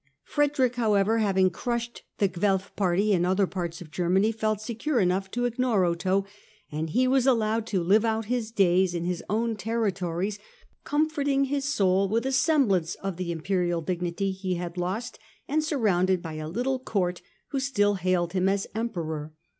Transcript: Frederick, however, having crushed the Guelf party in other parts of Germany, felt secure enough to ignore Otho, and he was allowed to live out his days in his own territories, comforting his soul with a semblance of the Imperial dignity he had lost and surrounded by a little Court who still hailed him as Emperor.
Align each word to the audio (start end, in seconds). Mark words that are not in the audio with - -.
Frederick, 0.23 0.77
however, 0.77 1.19
having 1.19 1.51
crushed 1.51 2.01
the 2.17 2.27
Guelf 2.27 2.75
party 2.75 3.11
in 3.13 3.23
other 3.23 3.45
parts 3.45 3.81
of 3.81 3.91
Germany, 3.91 4.31
felt 4.31 4.59
secure 4.59 4.99
enough 4.99 5.29
to 5.29 5.45
ignore 5.45 5.85
Otho, 5.85 6.25
and 6.71 6.89
he 6.89 7.07
was 7.07 7.27
allowed 7.27 7.67
to 7.67 7.83
live 7.83 8.03
out 8.03 8.25
his 8.25 8.49
days 8.49 8.95
in 8.95 9.05
his 9.05 9.23
own 9.29 9.55
territories, 9.55 10.39
comforting 10.83 11.43
his 11.45 11.65
soul 11.65 12.09
with 12.09 12.25
a 12.25 12.31
semblance 12.31 12.95
of 12.95 13.17
the 13.17 13.31
Imperial 13.31 13.81
dignity 13.81 14.31
he 14.31 14.55
had 14.55 14.75
lost 14.75 15.19
and 15.47 15.63
surrounded 15.63 16.19
by 16.19 16.33
a 16.33 16.47
little 16.49 16.79
Court 16.79 17.21
who 17.49 17.59
still 17.59 17.93
hailed 17.93 18.33
him 18.33 18.49
as 18.49 18.65
Emperor. 18.73 19.33